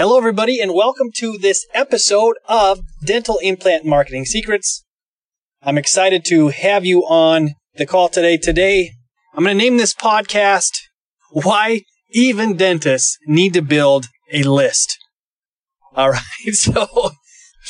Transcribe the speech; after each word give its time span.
Hello, 0.00 0.16
everybody, 0.16 0.62
and 0.62 0.72
welcome 0.72 1.10
to 1.16 1.36
this 1.36 1.66
episode 1.74 2.36
of 2.48 2.80
Dental 3.04 3.38
Implant 3.42 3.84
Marketing 3.84 4.24
Secrets. 4.24 4.82
I'm 5.62 5.76
excited 5.76 6.24
to 6.28 6.48
have 6.48 6.86
you 6.86 7.02
on 7.02 7.50
the 7.74 7.84
call 7.84 8.08
today. 8.08 8.38
Today, 8.38 8.92
I'm 9.34 9.44
going 9.44 9.58
to 9.58 9.62
name 9.62 9.76
this 9.76 9.92
podcast 9.92 10.70
Why 11.32 11.82
Even 12.12 12.56
Dentists 12.56 13.18
Need 13.26 13.52
to 13.52 13.60
Build 13.60 14.06
a 14.32 14.42
List. 14.44 14.96
All 15.94 16.08
right. 16.08 16.22
So, 16.52 17.10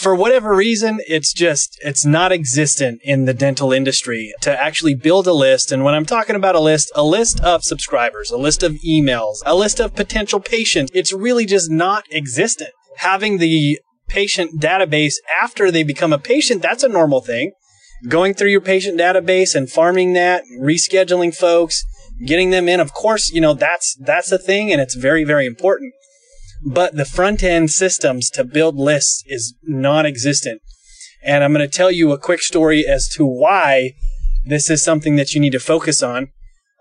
for 0.01 0.15
whatever 0.15 0.55
reason, 0.55 0.99
it's 1.07 1.35
just, 1.35 1.79
it's 1.83 2.07
not 2.07 2.33
existent 2.33 3.03
in 3.05 3.27
the 3.27 3.35
dental 3.35 3.71
industry 3.71 4.33
to 4.41 4.63
actually 4.63 4.95
build 4.95 5.27
a 5.27 5.35
list. 5.35 5.71
And 5.71 5.85
when 5.85 5.95
I'm 5.95 6.07
talking 6.07 6.37
about 6.37 6.55
a 6.55 6.61
list, 6.61 6.91
a 6.95 7.05
list 7.05 7.39
of 7.41 7.63
subscribers, 7.63 8.31
a 8.31 8.39
list 8.39 8.63
of 8.63 8.73
emails, 8.87 9.43
a 9.45 9.55
list 9.55 9.79
of 9.79 9.95
potential 9.95 10.41
patients, 10.41 10.91
it's 10.95 11.13
really 11.13 11.45
just 11.45 11.71
not 11.71 12.05
existent. 12.11 12.71
Having 12.97 13.39
the 13.39 13.79
patient 14.09 14.59
database 14.59 15.17
after 15.43 15.71
they 15.71 15.83
become 15.83 16.15
a 16.15 16.19
patient, 16.19 16.63
that's 16.63 16.83
a 16.83 16.89
normal 16.89 17.21
thing. 17.21 17.53
Going 18.09 18.33
through 18.33 18.51
your 18.51 18.63
patient 18.63 18.99
database 18.99 19.55
and 19.55 19.71
farming 19.71 20.15
that, 20.15 20.45
rescheduling 20.59 21.37
folks, 21.37 21.85
getting 22.25 22.49
them 22.49 22.71
in, 22.71 22.81
of 22.81 22.95
course, 22.95 23.31
you 23.31 23.43
know, 23.43 23.53
that's, 23.53 23.97
that's 24.01 24.33
a 24.33 24.39
thing 24.39 24.73
and 24.73 24.81
it's 24.81 24.95
very, 24.95 25.25
very 25.25 25.45
important 25.45 25.93
but 26.63 26.95
the 26.95 27.05
front 27.05 27.43
end 27.43 27.71
systems 27.71 28.31
to 28.31 28.45
build 28.45 28.77
lists 28.77 29.23
is 29.27 29.55
non 29.63 30.07
existent. 30.07 30.61
And 31.23 31.45
I'm 31.45 31.53
going 31.53 31.69
to 31.69 31.77
tell 31.77 31.91
you 31.91 32.13
a 32.13 32.19
quick 32.19 32.41
story 32.41 32.85
as 32.87 33.09
to 33.17 33.27
why 33.27 33.93
this 34.47 34.71
is 34.71 34.83
something 34.83 35.17
that 35.17 35.35
you 35.35 35.41
need 35.41 35.53
to 35.53 35.61
focus 35.61 36.03
on. 36.03 36.29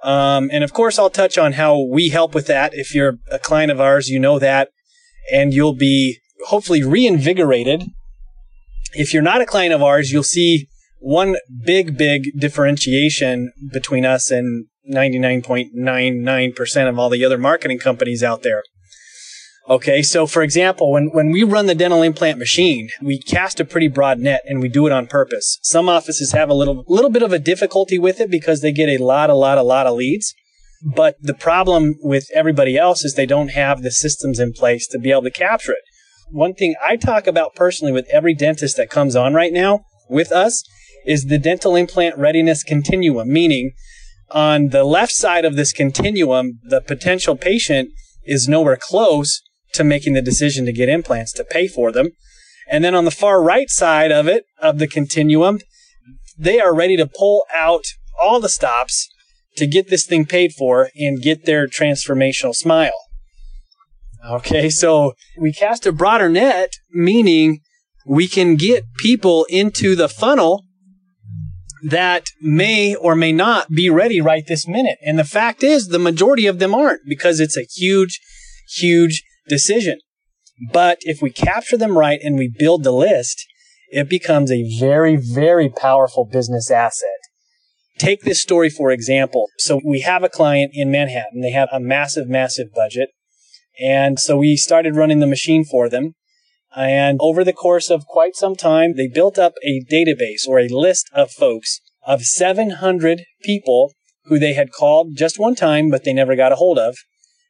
Um, 0.02 0.50
and 0.52 0.64
of 0.64 0.72
course, 0.74 0.98
I'll 0.98 1.10
touch 1.10 1.38
on 1.38 1.54
how 1.54 1.82
we 1.82 2.10
help 2.10 2.34
with 2.34 2.48
that. 2.48 2.74
If 2.74 2.96
you're 2.96 3.18
a 3.30 3.40
client 3.40 3.72
of 3.72 3.82
ours, 3.82 4.08
you 4.08 4.18
know 4.20 4.40
that, 4.40 4.70
and 5.32 5.54
you'll 5.54 5.76
be 5.76 6.20
hopefully 6.48 6.84
reinvigorated. 6.84 7.84
If 8.94 9.14
you're 9.14 9.22
not 9.22 9.42
a 9.42 9.46
client 9.46 9.74
of 9.74 9.84
ours, 9.84 10.12
you'll 10.12 10.24
see 10.24 10.70
one 11.00 11.36
big, 11.66 11.98
big 11.98 12.30
differentiation 12.38 13.52
between 13.74 14.06
us 14.06 14.32
and 14.32 14.68
99.99% 14.92 16.90
of 16.90 16.98
all 16.98 17.10
the 17.10 17.26
other 17.26 17.38
marketing 17.38 17.80
companies 17.80 18.24
out 18.24 18.42
there. 18.42 18.64
Okay, 19.70 20.02
so 20.02 20.26
for 20.26 20.42
example, 20.42 20.92
when, 20.92 21.10
when 21.12 21.30
we 21.30 21.44
run 21.44 21.68
the 21.68 21.76
dental 21.76 22.02
implant 22.02 22.40
machine, 22.40 22.90
we 23.04 23.20
cast 23.20 23.60
a 23.60 23.66
pretty 23.66 23.88
broad 23.88 24.18
net 24.18 24.42
and 24.48 24.62
we 24.62 24.68
do 24.68 24.88
it 24.88 24.92
on 24.92 25.06
purpose. 25.06 25.60
Some 25.62 25.88
offices 25.88 26.32
have 26.32 26.50
a 26.50 26.56
little 26.56 26.84
little 26.88 27.12
bit 27.12 27.22
of 27.22 27.32
a 27.32 27.38
difficulty 27.38 28.00
with 28.00 28.20
it 28.20 28.32
because 28.32 28.62
they 28.62 28.72
get 28.72 28.90
a 28.90 29.04
lot, 29.04 29.30
a 29.30 29.36
lot, 29.36 29.60
a 29.60 29.64
lot 29.64 29.86
of 29.86 29.96
leads. 29.96 30.34
But 30.82 31.18
the 31.22 31.36
problem 31.36 31.98
with 32.02 32.30
everybody 32.34 32.78
else 32.78 33.06
is 33.06 33.14
they 33.14 33.28
don't 33.28 33.50
have 33.50 33.84
the 33.84 33.92
systems 33.92 34.40
in 34.40 34.54
place 34.54 34.88
to 34.88 34.98
be 34.98 35.12
able 35.12 35.24
to 35.24 35.32
capture 35.32 35.74
it. 35.74 35.84
One 36.32 36.56
thing 36.56 36.74
I 36.84 36.96
talk 36.96 37.28
about 37.28 37.54
personally 37.54 37.92
with 37.92 38.08
every 38.12 38.34
dentist 38.34 38.76
that 38.78 38.90
comes 38.90 39.16
on 39.16 39.36
right 39.36 39.54
now 39.54 39.82
with 40.10 40.32
us 40.32 40.64
is 41.06 41.26
the 41.26 41.38
dental 41.38 41.76
implant 41.76 42.18
readiness 42.18 42.64
continuum, 42.64 43.32
meaning 43.32 43.74
on 44.32 44.70
the 44.70 44.84
left 44.84 45.12
side 45.12 45.46
of 45.46 45.56
this 45.56 45.74
continuum, 45.74 46.60
the 46.64 46.82
potential 46.82 47.36
patient 47.36 47.90
is 48.24 48.48
nowhere 48.48 48.78
close 48.80 49.44
to 49.74 49.84
making 49.84 50.14
the 50.14 50.22
decision 50.22 50.66
to 50.66 50.74
get 50.74 50.90
implants 50.90 51.34
to 51.34 51.44
pay 51.44 51.68
for 51.68 51.92
them. 51.92 52.10
And 52.70 52.84
then 52.84 52.96
on 52.96 53.06
the 53.06 53.12
far 53.12 53.42
right 53.42 53.70
side 53.70 54.12
of 54.12 54.28
it, 54.28 54.46
of 54.62 54.80
the 54.80 54.88
continuum, 54.88 55.60
they 56.38 56.60
are 56.60 56.76
ready 56.76 56.96
to 56.98 57.08
pull 57.08 57.46
out 57.54 57.84
all 58.22 58.40
the 58.40 58.50
stops 58.50 59.10
to 59.58 59.68
get 59.68 59.90
this 59.90 60.06
thing 60.06 60.26
paid 60.26 60.54
for 60.54 60.90
and 60.96 61.22
get 61.22 61.46
their 61.46 61.68
transformational 61.68 62.56
smile. 62.56 62.94
Okay, 64.28 64.70
so 64.70 65.14
we 65.38 65.52
cast 65.52 65.86
a 65.86 65.92
broader 65.92 66.30
net, 66.30 66.74
meaning 66.92 67.60
we 68.06 68.28
can 68.28 68.56
get 68.56 68.86
people 68.98 69.46
into 69.50 69.96
the 69.96 70.10
funnel 70.10 70.66
that 71.84 72.26
may 72.42 72.96
or 72.96 73.16
may 73.16 73.32
not 73.32 73.70
be 73.70 73.90
ready 73.90 74.20
right 74.20 74.46
this 74.48 74.68
minute. 74.68 74.98
And 75.06 75.18
the 75.18 75.24
fact 75.24 75.64
is, 75.64 75.88
the 75.88 76.00
majority 76.00 76.46
of 76.46 76.60
them 76.60 76.76
aren't 76.76 77.02
because 77.08 77.40
it's 77.40 77.58
a 77.58 77.68
huge, 77.76 78.20
huge 78.68 79.24
decision. 79.50 80.00
But 80.72 81.00
if 81.02 81.22
we 81.22 81.32
capture 81.32 81.78
them 81.78 81.98
right 81.98 82.20
and 82.22 82.38
we 82.38 82.54
build 82.58 82.84
the 82.84 82.92
list, 82.92 83.46
it 83.90 84.10
becomes 84.10 84.52
a 84.52 84.78
very, 84.80 85.16
very 85.16 85.70
powerful 85.70 86.26
business 86.26 86.70
asset. 86.70 87.10
Take 87.98 88.22
this 88.22 88.42
story 88.42 88.70
for 88.70 88.92
example. 88.92 89.48
So 89.58 89.82
we 89.84 90.02
have 90.02 90.24
a 90.24 90.30
client 90.30 90.72
in 90.74 90.92
Manhattan. 90.92 91.42
They 91.42 91.52
have 91.52 91.70
a 91.72 91.80
massive, 91.80 92.28
massive 92.28 92.68
budget. 92.74 93.10
And 93.82 94.20
so 94.20 94.38
we 94.38 94.58
started 94.58 94.96
running 94.96 95.20
the 95.20 95.28
machine 95.28 95.66
for 95.66 95.90
them. 95.90 96.14
And 96.76 97.18
over 97.22 97.44
the 97.44 97.54
course 97.54 97.90
of 97.90 98.06
quite 98.06 98.36
some 98.36 98.56
time, 98.56 98.96
they 98.96 99.08
built 99.08 99.40
up 99.40 99.54
a 99.64 99.84
database 99.92 100.48
or 100.48 100.60
a 100.60 100.68
list 100.68 101.10
of 101.14 101.32
folks 101.32 101.82
of 102.06 102.24
700 102.24 103.24
people 103.44 103.94
who 104.26 104.38
they 104.38 104.54
had 104.54 104.72
called 104.72 105.18
just 105.18 105.40
one 105.40 105.56
time, 105.56 105.90
but 105.90 106.04
they 106.04 106.14
never 106.14 106.36
got 106.36 106.52
a 106.52 106.58
hold 106.58 106.78
of 106.78 106.98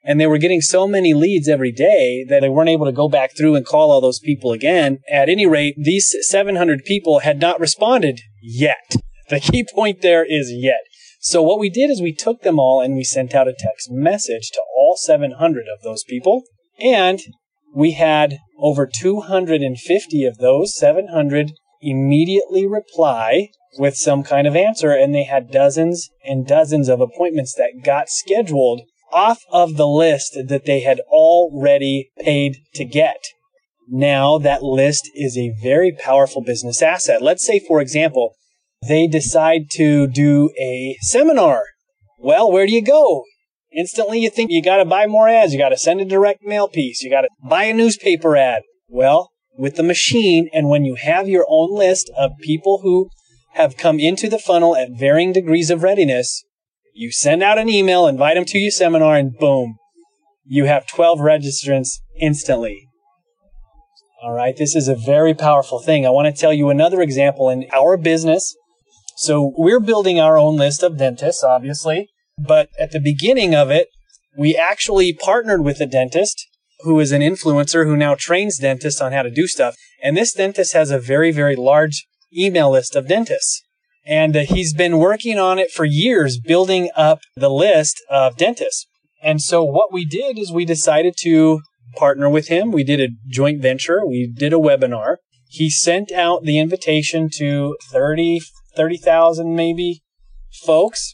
and 0.03 0.19
they 0.19 0.27
were 0.27 0.37
getting 0.37 0.61
so 0.61 0.87
many 0.87 1.13
leads 1.13 1.47
every 1.47 1.71
day 1.71 2.25
that 2.29 2.41
they 2.41 2.49
weren't 2.49 2.69
able 2.69 2.85
to 2.85 2.91
go 2.91 3.09
back 3.09 3.35
through 3.35 3.55
and 3.55 3.65
call 3.65 3.91
all 3.91 4.01
those 4.01 4.19
people 4.19 4.51
again. 4.51 4.99
At 5.11 5.29
any 5.29 5.45
rate, 5.45 5.75
these 5.77 6.15
700 6.21 6.83
people 6.85 7.19
had 7.19 7.39
not 7.39 7.59
responded 7.59 8.21
yet. 8.41 8.95
The 9.29 9.39
key 9.39 9.63
point 9.71 10.01
there 10.01 10.25
is 10.27 10.51
yet. 10.51 10.79
So 11.19 11.43
what 11.43 11.59
we 11.59 11.69
did 11.69 11.91
is 11.91 12.01
we 12.01 12.15
took 12.15 12.41
them 12.41 12.57
all 12.57 12.81
and 12.81 12.95
we 12.95 13.03
sent 13.03 13.35
out 13.35 13.47
a 13.47 13.53
text 13.53 13.91
message 13.91 14.49
to 14.53 14.61
all 14.75 14.97
700 14.97 15.65
of 15.71 15.83
those 15.83 16.03
people. 16.03 16.45
And 16.83 17.19
we 17.71 17.91
had 17.91 18.39
over 18.57 18.87
250 18.87 20.25
of 20.25 20.37
those 20.39 20.75
700 20.75 21.51
immediately 21.79 22.65
reply 22.65 23.49
with 23.77 23.95
some 23.95 24.23
kind 24.23 24.47
of 24.47 24.55
answer. 24.55 24.91
And 24.93 25.13
they 25.13 25.25
had 25.25 25.51
dozens 25.51 26.09
and 26.25 26.47
dozens 26.47 26.89
of 26.89 27.01
appointments 27.01 27.53
that 27.53 27.83
got 27.83 28.09
scheduled 28.09 28.81
off 29.11 29.39
of 29.51 29.77
the 29.77 29.87
list 29.87 30.37
that 30.47 30.65
they 30.65 30.81
had 30.81 30.99
already 31.11 32.09
paid 32.19 32.57
to 32.75 32.85
get. 32.85 33.23
Now 33.87 34.37
that 34.37 34.61
list 34.61 35.09
is 35.15 35.37
a 35.37 35.55
very 35.61 35.91
powerful 35.91 36.41
business 36.41 36.81
asset. 36.81 37.21
Let's 37.21 37.45
say, 37.45 37.59
for 37.59 37.81
example, 37.81 38.35
they 38.87 39.07
decide 39.07 39.69
to 39.71 40.07
do 40.07 40.51
a 40.59 40.95
seminar. 41.01 41.63
Well, 42.17 42.51
where 42.51 42.67
do 42.67 42.73
you 42.73 42.81
go? 42.81 43.23
Instantly 43.75 44.19
you 44.19 44.29
think 44.29 44.51
you 44.51 44.61
gotta 44.61 44.85
buy 44.85 45.07
more 45.07 45.27
ads. 45.27 45.53
You 45.53 45.59
gotta 45.59 45.77
send 45.77 46.01
a 46.01 46.05
direct 46.05 46.43
mail 46.43 46.67
piece. 46.67 47.01
You 47.01 47.09
gotta 47.09 47.29
buy 47.43 47.63
a 47.65 47.73
newspaper 47.73 48.35
ad. 48.35 48.63
Well, 48.87 49.31
with 49.57 49.75
the 49.75 49.83
machine 49.83 50.49
and 50.53 50.69
when 50.69 50.85
you 50.85 50.95
have 50.95 51.27
your 51.27 51.45
own 51.49 51.75
list 51.75 52.11
of 52.17 52.31
people 52.41 52.79
who 52.81 53.09
have 53.53 53.77
come 53.77 53.99
into 53.99 54.29
the 54.29 54.39
funnel 54.39 54.75
at 54.75 54.91
varying 54.91 55.33
degrees 55.33 55.69
of 55.69 55.83
readiness, 55.83 56.43
you 56.99 57.13
send 57.13 57.41
out 57.41 57.57
an 57.57 57.69
email, 57.69 58.07
invite 58.07 58.35
them 58.35 58.43
to 58.43 58.59
your 58.59 58.71
seminar, 58.71 59.15
and 59.15 59.33
boom, 59.37 59.77
you 60.45 60.65
have 60.65 60.85
12 60.85 61.19
registrants 61.19 61.99
instantly. 62.19 62.89
All 64.21 64.33
right, 64.33 64.53
this 64.57 64.75
is 64.75 64.89
a 64.89 64.95
very 64.95 65.33
powerful 65.33 65.79
thing. 65.79 66.05
I 66.05 66.09
want 66.09 66.25
to 66.27 66.37
tell 66.37 66.51
you 66.51 66.69
another 66.69 67.01
example 67.01 67.49
in 67.49 67.67
our 67.73 67.95
business. 67.95 68.53
So 69.15 69.53
we're 69.55 69.79
building 69.79 70.19
our 70.19 70.37
own 70.37 70.57
list 70.57 70.83
of 70.83 70.97
dentists, 70.97 71.41
obviously, 71.41 72.09
but 72.37 72.67
at 72.77 72.91
the 72.91 72.99
beginning 72.99 73.55
of 73.55 73.71
it, 73.71 73.87
we 74.37 74.57
actually 74.57 75.13
partnered 75.13 75.63
with 75.63 75.79
a 75.79 75.85
dentist 75.85 76.45
who 76.81 76.99
is 76.99 77.13
an 77.13 77.21
influencer 77.21 77.85
who 77.85 77.95
now 77.95 78.13
trains 78.13 78.57
dentists 78.57 78.99
on 78.99 79.13
how 79.13 79.21
to 79.21 79.31
do 79.31 79.47
stuff. 79.47 79.75
And 80.03 80.17
this 80.17 80.33
dentist 80.33 80.73
has 80.73 80.91
a 80.91 80.99
very, 80.99 81.31
very 81.31 81.55
large 81.55 82.07
email 82.37 82.71
list 82.71 82.93
of 82.97 83.07
dentists. 83.07 83.63
And 84.09 84.35
uh, 84.35 84.39
he's 84.41 84.73
been 84.73 84.97
working 84.97 85.37
on 85.37 85.59
it 85.59 85.69
for 85.69 85.85
years, 85.85 86.39
building 86.39 86.89
up 86.95 87.19
the 87.35 87.49
list 87.49 88.01
of 88.09 88.37
dentists. 88.37 88.87
And 89.21 89.39
so 89.39 89.63
what 89.63 89.93
we 89.93 90.03
did 90.03 90.39
is 90.39 90.51
we 90.51 90.65
decided 90.65 91.13
to 91.19 91.61
partner 91.95 92.27
with 92.27 92.47
him. 92.47 92.71
We 92.71 92.83
did 92.83 92.99
a 92.99 93.09
joint 93.27 93.61
venture. 93.61 94.05
We 94.05 94.31
did 94.35 94.51
a 94.51 94.57
webinar. 94.57 95.17
He 95.47 95.69
sent 95.69 96.11
out 96.11 96.41
the 96.43 96.57
invitation 96.57 97.29
to 97.35 97.77
30, 97.91 98.41
30,000 98.75 99.55
maybe 99.55 100.01
folks. 100.63 101.13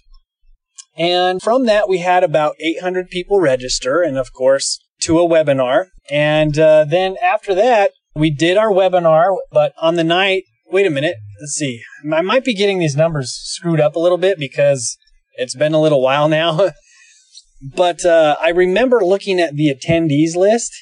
And 0.98 1.42
from 1.42 1.66
that, 1.66 1.90
we 1.90 1.98
had 1.98 2.24
about 2.24 2.56
800 2.62 3.10
people 3.10 3.42
register 3.42 4.02
and 4.02 4.18
of 4.18 4.32
course 4.32 4.80
to 5.02 5.20
a 5.20 5.28
webinar. 5.28 5.88
And 6.10 6.58
uh, 6.58 6.86
then 6.86 7.18
after 7.22 7.54
that, 7.56 7.92
we 8.16 8.30
did 8.30 8.56
our 8.56 8.70
webinar, 8.70 9.36
but 9.52 9.74
on 9.82 9.96
the 9.96 10.04
night 10.06 10.44
wait 10.66 10.86
a 10.86 10.90
minute. 10.90 11.16
Let's 11.40 11.54
see. 11.54 11.82
I 12.12 12.22
might 12.22 12.44
be 12.44 12.54
getting 12.54 12.80
these 12.80 12.96
numbers 12.96 13.32
screwed 13.32 13.80
up 13.80 13.96
a 13.96 14.00
little 14.00 14.18
bit 14.18 14.38
because 14.38 14.98
it's 15.36 15.56
been 15.56 15.74
a 15.74 15.82
little 15.82 16.02
while 16.02 16.28
now. 16.30 16.72
but 17.76 18.06
uh, 18.06 18.36
I 18.42 18.50
remember 18.50 19.04
looking 19.04 19.40
at 19.40 19.56
the 19.56 19.74
attendees 19.74 20.36
list, 20.36 20.74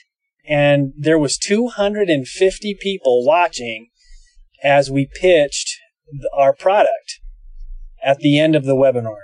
and 0.48 0.94
there 0.98 1.20
was 1.20 1.38
250 1.38 2.78
people 2.80 3.26
watching 3.26 3.88
as 4.64 4.90
we 4.90 5.08
pitched 5.14 5.78
our 6.36 6.54
product 6.54 7.20
at 8.04 8.20
the 8.20 8.40
end 8.40 8.56
of 8.56 8.66
the 8.66 8.76
webinar. 8.76 9.18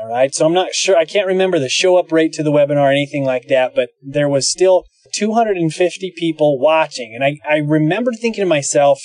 All 0.00 0.08
right. 0.08 0.34
So 0.34 0.46
I'm 0.46 0.54
not 0.54 0.72
sure. 0.72 0.96
I 0.96 1.04
can't 1.04 1.26
remember 1.26 1.58
the 1.58 1.68
show 1.68 1.98
up 1.98 2.10
rate 2.10 2.32
to 2.34 2.42
the 2.42 2.52
webinar 2.52 2.84
or 2.84 2.90
anything 2.90 3.24
like 3.24 3.48
that, 3.48 3.74
but 3.74 3.90
there 4.02 4.28
was 4.28 4.50
still 4.50 4.84
250 5.14 6.12
people 6.16 6.58
watching. 6.58 7.14
And 7.14 7.22
I, 7.22 7.36
I 7.48 7.58
remember 7.58 8.12
thinking 8.12 8.42
to 8.42 8.48
myself, 8.48 9.02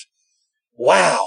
wow. 0.78 1.26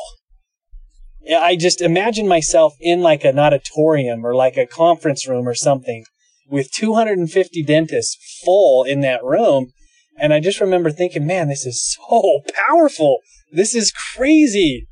I 1.37 1.57
just 1.57 1.81
imagine 1.81 2.27
myself 2.27 2.75
in 2.81 3.03
like 3.03 3.25
an 3.25 3.39
auditorium 3.39 4.25
or 4.25 4.35
like 4.35 4.57
a 4.57 4.67
conference 4.67 5.29
room 5.29 5.47
or 5.47 5.55
something 5.55 6.05
with 6.49 6.73
250 6.73 7.63
dentists 7.65 8.41
full 8.45 8.85
in 8.85 9.01
that 9.01 9.23
room. 9.23 9.73
And 10.19 10.33
I 10.33 10.41
just 10.41 10.61
remember 10.61 10.91
thinking, 10.91 11.27
man, 11.27 11.49
this 11.49 11.67
is 11.67 11.97
so 11.97 12.41
powerful. 12.67 13.19
This 13.53 13.75
is 13.75 13.93
crazy. 13.93 14.89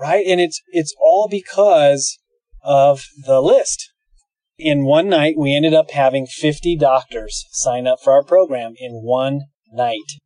Right? 0.00 0.26
And 0.26 0.40
it's, 0.40 0.60
it's 0.68 0.94
all 1.00 1.28
because 1.30 2.18
of 2.62 3.04
the 3.24 3.40
list. 3.40 3.92
In 4.58 4.86
one 4.86 5.10
night, 5.10 5.34
we 5.36 5.54
ended 5.54 5.74
up 5.74 5.90
having 5.90 6.26
50 6.26 6.76
doctors 6.76 7.44
sign 7.52 7.86
up 7.86 7.98
for 8.02 8.12
our 8.12 8.24
program 8.24 8.72
in 8.78 9.02
one 9.02 9.42
night. 9.70 10.20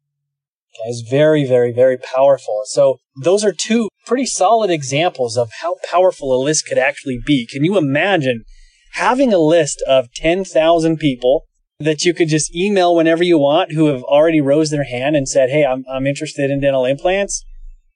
Okay, 0.73 0.89
it's 0.89 1.09
very, 1.09 1.45
very, 1.45 1.73
very 1.73 1.99
powerful. 1.99 2.63
So 2.67 2.99
those 3.23 3.45
are 3.45 3.53
two 3.53 3.89
pretty 4.07 4.27
solid 4.27 4.71
examples 4.71 5.37
of 5.37 5.51
how 5.61 5.77
powerful 5.91 6.35
a 6.35 6.43
list 6.43 6.67
could 6.67 6.79
actually 6.79 7.19
be. 7.27 7.47
Can 7.51 7.65
you 7.65 7.77
imagine 7.77 8.45
having 8.93 9.33
a 9.33 9.39
list 9.39 9.83
of 9.87 10.13
10,000 10.15 10.99
people 10.99 11.45
that 11.81 12.05
you 12.05 12.15
could 12.15 12.29
just 12.29 12.55
email 12.55 12.95
whenever 12.95 13.25
you 13.25 13.39
want 13.39 13.73
who 13.73 13.87
have 13.87 14.03
already 14.05 14.41
rose 14.41 14.71
their 14.71 14.85
hand 14.85 15.17
and 15.17 15.29
said, 15.29 15.51
Hey, 15.51 15.65
I'm, 15.65 15.85
I'm 15.91 16.07
interested 16.07 16.51
in 16.51 16.61
dental 16.61 16.85
implants. 16.85 17.45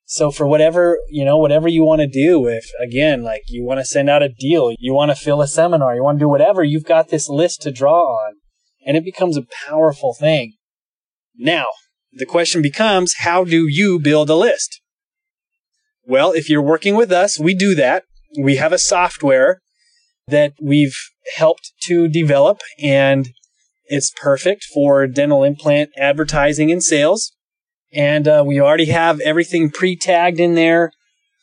So 0.07 0.31
for 0.31 0.47
whatever, 0.47 0.99
you 1.09 1.25
know, 1.25 1.39
whatever 1.39 1.69
you 1.69 1.85
want 1.85 2.01
to 2.01 2.09
do, 2.09 2.47
if 2.47 2.67
again, 2.83 3.23
like 3.23 3.43
you 3.49 3.65
want 3.65 3.81
to 3.81 3.85
send 3.85 4.11
out 4.11 4.23
a 4.23 4.29
deal, 4.29 4.75
you 4.79 4.93
want 4.93 5.11
to 5.11 5.15
fill 5.15 5.41
a 5.41 5.49
seminar, 5.49 5.95
you 5.95 6.03
want 6.03 6.19
to 6.19 6.25
do 6.25 6.29
whatever, 6.29 6.63
you've 6.63 6.85
got 6.85 7.09
this 7.09 7.29
list 7.29 7.63
to 7.63 7.71
draw 7.71 8.03
on 8.03 8.35
and 8.87 8.97
it 8.97 9.05
becomes 9.05 9.37
a 9.37 9.47
powerful 9.67 10.15
thing. 10.15 10.55
Now, 11.37 11.67
the 12.15 12.27
question 12.27 12.63
becomes, 12.63 13.15
how 13.19 13.45
do 13.45 13.67
you 13.69 13.99
build 13.99 14.31
a 14.31 14.37
list? 14.37 14.81
Well, 16.07 16.33
if 16.33 16.49
you're 16.49 16.63
working 16.63 16.97
with 16.97 17.11
us, 17.11 17.39
we 17.39 17.55
do 17.55 17.75
that. 17.75 18.05
We 18.41 18.57
have 18.57 18.73
a 18.73 18.79
software 18.79 19.61
that 20.29 20.55
we've 20.61 20.97
helped 21.37 21.73
to 21.83 22.09
develop 22.09 22.61
and 22.83 23.31
it's 23.87 24.13
perfect 24.17 24.65
for 24.65 25.07
dental 25.07 25.45
implant 25.45 25.91
advertising 25.97 26.71
and 26.71 26.83
sales. 26.83 27.33
And 27.93 28.27
uh, 28.27 28.43
we 28.47 28.61
already 28.61 28.87
have 28.87 29.21
everything 29.21 29.71
pre-tagged 29.71 30.41
in 30.41 30.55
there 30.55 30.91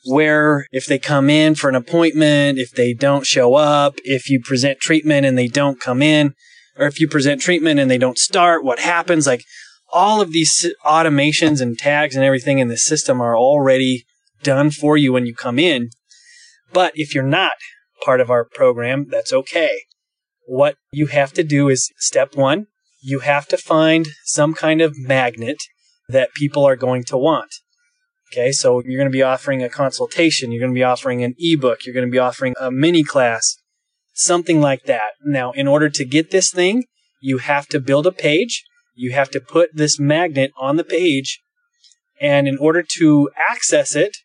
where 0.05 0.65
if 0.71 0.85
they 0.87 0.97
come 0.97 1.29
in 1.29 1.55
for 1.55 1.69
an 1.69 1.75
appointment, 1.75 2.57
if 2.57 2.71
they 2.71 2.93
don't 2.93 3.25
show 3.25 3.55
up, 3.55 3.95
if 4.03 4.29
you 4.29 4.41
present 4.43 4.79
treatment 4.79 5.25
and 5.25 5.37
they 5.37 5.47
don't 5.47 5.79
come 5.79 6.01
in, 6.01 6.33
or 6.77 6.87
if 6.87 6.99
you 6.99 7.07
present 7.07 7.41
treatment 7.41 7.79
and 7.79 7.91
they 7.91 7.99
don't 7.99 8.17
start, 8.17 8.63
what 8.63 8.79
happens? 8.79 9.27
Like 9.27 9.43
all 9.91 10.21
of 10.21 10.31
these 10.31 10.65
automations 10.85 11.61
and 11.61 11.77
tags 11.77 12.15
and 12.15 12.23
everything 12.23 12.59
in 12.59 12.67
the 12.67 12.77
system 12.77 13.21
are 13.21 13.37
already 13.37 14.05
done 14.43 14.71
for 14.71 14.97
you 14.97 15.13
when 15.13 15.25
you 15.25 15.35
come 15.35 15.59
in. 15.59 15.89
But 16.73 16.93
if 16.95 17.13
you're 17.13 17.23
not 17.23 17.53
part 18.03 18.21
of 18.21 18.29
our 18.29 18.45
program, 18.45 19.07
that's 19.09 19.33
okay. 19.33 19.83
What 20.45 20.75
you 20.91 21.07
have 21.07 21.33
to 21.33 21.43
do 21.43 21.69
is 21.69 21.91
step 21.97 22.35
one, 22.35 22.67
you 23.01 23.19
have 23.19 23.47
to 23.49 23.57
find 23.57 24.07
some 24.25 24.53
kind 24.53 24.81
of 24.81 24.97
magnet 24.97 25.57
that 26.07 26.33
people 26.33 26.65
are 26.65 26.75
going 26.75 27.03
to 27.05 27.17
want. 27.17 27.53
Okay, 28.31 28.51
so 28.51 28.81
you're 28.85 28.97
going 28.97 29.11
to 29.11 29.15
be 29.15 29.23
offering 29.23 29.61
a 29.61 29.69
consultation, 29.69 30.51
you're 30.51 30.61
going 30.61 30.73
to 30.73 30.77
be 30.77 30.83
offering 30.83 31.23
an 31.23 31.35
ebook, 31.37 31.85
you're 31.85 31.93
going 31.93 32.07
to 32.07 32.11
be 32.11 32.17
offering 32.17 32.53
a 32.59 32.71
mini 32.71 33.03
class, 33.03 33.57
something 34.13 34.61
like 34.61 34.83
that. 34.83 35.11
Now, 35.25 35.51
in 35.51 35.67
order 35.67 35.89
to 35.89 36.05
get 36.05 36.31
this 36.31 36.49
thing, 36.49 36.85
you 37.21 37.39
have 37.39 37.67
to 37.67 37.79
build 37.79 38.07
a 38.07 38.11
page, 38.11 38.63
you 38.93 39.11
have 39.11 39.29
to 39.31 39.39
put 39.39 39.69
this 39.73 39.99
magnet 39.99 40.51
on 40.57 40.77
the 40.77 40.83
page, 40.83 41.41
and 42.19 42.47
in 42.47 42.57
order 42.57 42.83
to 42.97 43.29
access 43.49 43.95
it, 43.95 44.17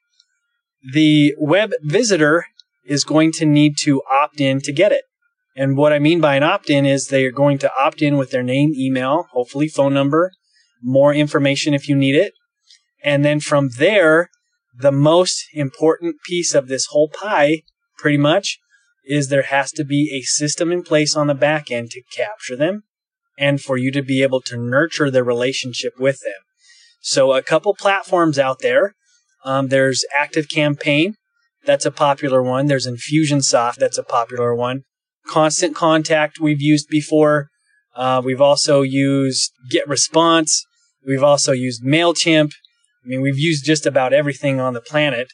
the 0.92 1.34
web 1.38 1.70
visitor 1.82 2.46
is 2.84 3.04
going 3.04 3.32
to 3.32 3.46
need 3.46 3.76
to 3.78 4.02
opt 4.10 4.40
in 4.40 4.60
to 4.60 4.72
get 4.72 4.92
it. 4.92 5.04
And 5.56 5.76
what 5.76 5.92
I 5.92 5.98
mean 5.98 6.20
by 6.20 6.36
an 6.36 6.42
opt 6.42 6.68
in 6.68 6.84
is 6.84 7.06
they 7.06 7.24
are 7.24 7.32
going 7.32 7.58
to 7.58 7.72
opt 7.78 8.02
in 8.02 8.16
with 8.16 8.30
their 8.30 8.42
name, 8.42 8.72
email, 8.74 9.26
hopefully 9.32 9.68
phone 9.68 9.94
number, 9.94 10.30
more 10.82 11.14
information 11.14 11.72
if 11.72 11.88
you 11.88 11.96
need 11.96 12.14
it. 12.14 12.34
And 13.02 13.24
then 13.24 13.40
from 13.40 13.70
there, 13.78 14.28
the 14.78 14.92
most 14.92 15.46
important 15.54 16.16
piece 16.26 16.54
of 16.54 16.68
this 16.68 16.86
whole 16.90 17.08
pie, 17.08 17.62
pretty 17.96 18.18
much, 18.18 18.58
is 19.06 19.28
there 19.28 19.42
has 19.42 19.72
to 19.72 19.84
be 19.84 20.12
a 20.14 20.26
system 20.26 20.70
in 20.70 20.82
place 20.82 21.16
on 21.16 21.28
the 21.28 21.34
back 21.34 21.70
end 21.70 21.90
to 21.90 22.02
capture 22.14 22.56
them 22.56 22.82
and 23.38 23.60
for 23.60 23.76
you 23.76 23.90
to 23.92 24.02
be 24.02 24.22
able 24.22 24.40
to 24.42 24.56
nurture 24.56 25.10
the 25.10 25.24
relationship 25.24 25.92
with 25.98 26.20
them. 26.20 26.42
So 27.00 27.32
a 27.32 27.42
couple 27.42 27.74
platforms 27.74 28.38
out 28.38 28.60
there. 28.60 28.94
Um, 29.44 29.68
there's 29.68 30.04
Active 30.18 30.48
Campaign. 30.48 31.14
That's 31.64 31.86
a 31.86 31.90
popular 31.90 32.42
one. 32.42 32.66
There's 32.66 32.86
Infusionsoft. 32.86 33.76
That's 33.76 33.98
a 33.98 34.02
popular 34.02 34.54
one. 34.54 34.82
Constant 35.26 35.74
Contact 35.74 36.40
we've 36.40 36.60
used 36.62 36.88
before. 36.88 37.48
Uh, 37.94 38.22
we've 38.24 38.40
also 38.40 38.82
used 38.82 39.52
Get 39.70 39.88
Response. 39.88 40.64
We've 41.06 41.22
also 41.22 41.52
used 41.52 41.84
MailChimp. 41.84 42.50
I 43.04 43.08
mean, 43.08 43.22
we've 43.22 43.38
used 43.38 43.64
just 43.64 43.86
about 43.86 44.12
everything 44.12 44.60
on 44.60 44.74
the 44.74 44.80
planet 44.80 45.28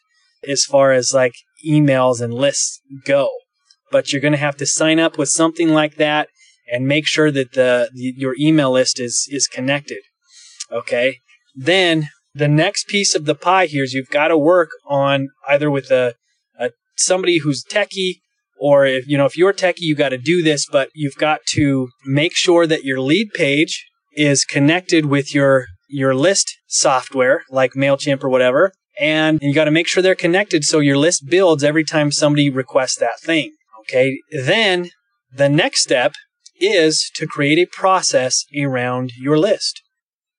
as 0.46 0.64
far 0.64 0.92
as 0.92 1.14
like 1.14 1.32
emails 1.66 2.20
and 2.20 2.34
lists 2.34 2.80
go. 3.04 3.30
But 3.90 4.12
you're 4.12 4.20
going 4.20 4.32
to 4.32 4.38
have 4.38 4.56
to 4.58 4.66
sign 4.66 4.98
up 4.98 5.16
with 5.16 5.28
something 5.28 5.70
like 5.70 5.96
that 5.96 6.28
and 6.72 6.86
make 6.86 7.06
sure 7.06 7.30
that 7.30 7.52
the, 7.52 7.90
the 7.92 8.14
your 8.16 8.34
email 8.40 8.72
list 8.72 8.98
is 8.98 9.28
is 9.30 9.46
connected. 9.46 9.98
Okay. 10.72 11.18
Then 11.54 12.08
the 12.34 12.48
next 12.48 12.88
piece 12.88 13.14
of 13.14 13.26
the 13.26 13.34
pie 13.34 13.66
here 13.66 13.84
is 13.84 13.92
you've 13.92 14.08
got 14.08 14.28
to 14.28 14.38
work 14.38 14.70
on 14.88 15.28
either 15.46 15.70
with 15.70 15.90
a, 15.90 16.14
a 16.58 16.70
somebody 16.96 17.38
who's 17.38 17.62
techie 17.62 18.20
or 18.58 18.86
if 18.86 19.06
you 19.06 19.18
know 19.18 19.26
if 19.26 19.36
you're 19.36 19.52
techie 19.52 19.80
you 19.80 19.94
got 19.94 20.08
to 20.08 20.18
do 20.18 20.42
this 20.42 20.66
but 20.66 20.88
you've 20.94 21.16
got 21.16 21.40
to 21.50 21.90
make 22.06 22.34
sure 22.34 22.66
that 22.66 22.84
your 22.84 23.00
lead 23.00 23.32
page 23.34 23.86
is 24.14 24.44
connected 24.44 25.06
with 25.06 25.34
your 25.34 25.66
your 25.88 26.14
list 26.14 26.56
software 26.66 27.42
like 27.50 27.72
Mailchimp 27.74 28.24
or 28.24 28.30
whatever 28.30 28.72
and 28.98 29.38
you 29.42 29.52
got 29.52 29.64
to 29.64 29.70
make 29.70 29.86
sure 29.86 30.02
they're 30.02 30.14
connected 30.14 30.64
so 30.64 30.78
your 30.78 30.96
list 30.96 31.28
builds 31.28 31.62
every 31.62 31.84
time 31.84 32.10
somebody 32.10 32.48
requests 32.48 32.96
that 32.96 33.20
thing 33.20 33.52
okay 33.80 34.18
then 34.30 34.88
the 35.34 35.50
next 35.50 35.82
step 35.82 36.14
is 36.60 37.10
to 37.14 37.26
create 37.26 37.58
a 37.58 37.70
process 37.70 38.44
around 38.58 39.12
your 39.16 39.38
list 39.38 39.82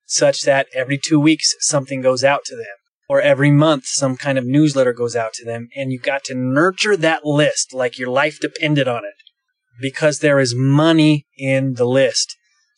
such 0.06 0.42
that 0.42 0.68
every 0.74 0.98
2 0.98 1.18
weeks 1.18 1.54
something 1.60 2.00
goes 2.00 2.22
out 2.22 2.44
to 2.44 2.56
them 2.56 2.76
or 3.08 3.20
every 3.20 3.50
month 3.50 3.86
some 3.86 4.16
kind 4.16 4.38
of 4.38 4.46
newsletter 4.46 4.92
goes 4.92 5.16
out 5.16 5.32
to 5.32 5.44
them 5.44 5.68
and 5.74 5.92
you've 5.92 6.02
got 6.02 6.24
to 6.24 6.34
nurture 6.34 6.96
that 6.96 7.24
list 7.24 7.74
like 7.74 7.98
your 7.98 8.10
life 8.10 8.38
depended 8.40 8.86
on 8.86 9.04
it 9.04 9.14
because 9.80 10.20
there 10.20 10.38
is 10.38 10.54
money 10.54 11.26
in 11.36 11.74
the 11.74 11.84
list 11.84 12.36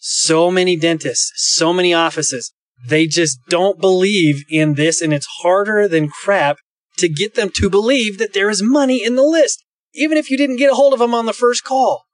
so 0.08 0.52
many 0.52 0.76
dentists, 0.76 1.32
so 1.56 1.72
many 1.72 1.92
offices, 1.92 2.52
they 2.86 3.06
just 3.06 3.40
don't 3.48 3.80
believe 3.80 4.44
in 4.48 4.74
this 4.74 5.02
and 5.02 5.12
it's 5.12 5.26
harder 5.40 5.88
than 5.88 6.08
crap 6.08 6.58
to 6.98 7.08
get 7.08 7.34
them 7.34 7.50
to 7.56 7.68
believe 7.68 8.18
that 8.18 8.32
there 8.32 8.48
is 8.48 8.62
money 8.62 9.04
in 9.04 9.16
the 9.16 9.24
list. 9.24 9.64
Even 9.94 10.16
if 10.16 10.30
you 10.30 10.36
didn't 10.36 10.56
get 10.56 10.70
a 10.70 10.74
hold 10.74 10.92
of 10.92 11.00
them 11.00 11.14
on 11.14 11.26
the 11.26 11.32
first 11.32 11.64
call, 11.64 12.04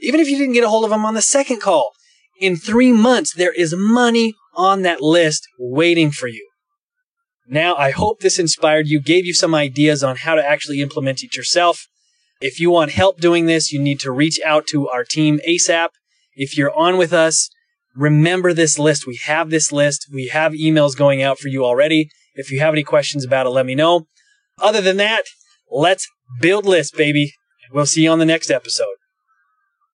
even 0.00 0.20
if 0.20 0.28
you 0.28 0.38
didn't 0.38 0.54
get 0.54 0.64
a 0.64 0.68
hold 0.68 0.84
of 0.84 0.90
them 0.90 1.04
on 1.04 1.14
the 1.14 1.22
second 1.22 1.60
call, 1.60 1.92
in 2.40 2.56
three 2.56 2.92
months, 2.92 3.34
there 3.34 3.52
is 3.52 3.74
money 3.76 4.34
on 4.54 4.82
that 4.82 5.00
list 5.00 5.46
waiting 5.58 6.10
for 6.10 6.26
you. 6.26 6.48
Now, 7.46 7.74
I 7.74 7.90
hope 7.90 8.20
this 8.20 8.38
inspired 8.38 8.86
you, 8.86 9.00
gave 9.00 9.26
you 9.26 9.34
some 9.34 9.54
ideas 9.54 10.02
on 10.02 10.16
how 10.16 10.36
to 10.36 10.46
actually 10.46 10.80
implement 10.80 11.22
it 11.22 11.36
yourself. 11.36 11.86
If 12.40 12.60
you 12.60 12.70
want 12.70 12.92
help 12.92 13.20
doing 13.20 13.46
this, 13.46 13.72
you 13.72 13.80
need 13.80 14.00
to 14.00 14.12
reach 14.12 14.40
out 14.44 14.66
to 14.68 14.88
our 14.88 15.04
team 15.04 15.40
ASAP. 15.46 15.88
If 16.34 16.56
you're 16.56 16.74
on 16.74 16.96
with 16.96 17.12
us, 17.12 17.50
remember 17.94 18.54
this 18.54 18.78
list. 18.78 19.06
We 19.06 19.16
have 19.24 19.50
this 19.50 19.72
list. 19.72 20.06
We 20.12 20.28
have 20.28 20.52
emails 20.52 20.96
going 20.96 21.22
out 21.22 21.38
for 21.38 21.48
you 21.48 21.64
already. 21.64 22.08
If 22.34 22.50
you 22.50 22.60
have 22.60 22.72
any 22.72 22.84
questions 22.84 23.24
about 23.24 23.46
it, 23.46 23.50
let 23.50 23.66
me 23.66 23.74
know. 23.74 24.06
Other 24.58 24.80
than 24.80 24.96
that, 24.98 25.24
let's 25.70 26.08
build 26.40 26.64
lists, 26.64 26.96
baby. 26.96 27.34
We'll 27.72 27.86
see 27.86 28.04
you 28.04 28.10
on 28.10 28.18
the 28.20 28.24
next 28.24 28.50
episode. 28.50 28.99